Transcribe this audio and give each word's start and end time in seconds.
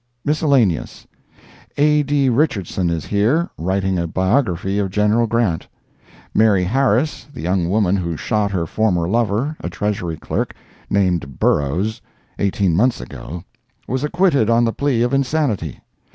Miscellaneous. 0.25 1.05
A. 1.77 2.01
D. 2.01 2.27
Richardson 2.27 2.89
is 2.89 3.05
here, 3.05 3.51
writing 3.55 3.99
a 3.99 4.07
biography 4.07 4.79
of 4.79 4.89
General 4.89 5.27
Grant. 5.27 5.67
Mary 6.33 6.63
Harris, 6.63 7.27
the 7.31 7.41
young 7.41 7.69
woman 7.69 7.95
who 7.97 8.17
shot 8.17 8.49
her 8.49 8.65
former 8.65 9.07
lover, 9.07 9.55
a 9.59 9.69
Treasury 9.69 10.17
Clerk, 10.17 10.55
named 10.89 11.37
Burroughs, 11.37 12.01
eighteen 12.39 12.75
months 12.75 12.99
ago, 12.99 13.43
was 13.87 14.03
acquitted 14.03 14.49
on 14.49 14.63
the 14.65 14.73
plea 14.73 15.03
of 15.03 15.13
insanity. 15.13 15.79